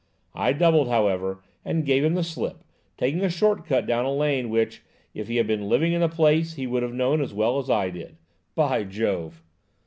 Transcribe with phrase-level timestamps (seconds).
[0.33, 2.63] I doubled, however, and gave him the slip,
[2.97, 4.81] taking a short cut down a lane which,
[5.13, 7.69] if he had been living in the place, he would have known as well as
[7.69, 8.17] I did.
[8.55, 9.43] By Jove!"